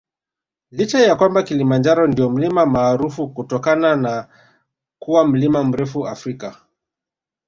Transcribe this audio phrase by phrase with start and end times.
[0.71, 4.27] Licha ya kwamba Kilimanjaro ndio mlima maarufu kutokana na
[4.99, 6.61] kuwa mlima mrefu Afrika